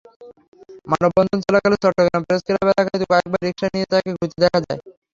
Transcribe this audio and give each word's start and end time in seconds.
মানববন্ধন 0.87 1.39
চলাকালে 1.45 1.77
চট্টগ্রাম 1.83 2.21
প্রেসক্লাব 2.27 2.65
এলাকায় 2.65 2.99
কয়েকবার 3.03 3.41
রিকশা 3.45 3.67
নিয়ে 3.73 3.89
তাঁকে 3.91 4.09
ঘুরতে 4.13 4.37
দেখা 4.43 4.59
যায়। 4.65 4.81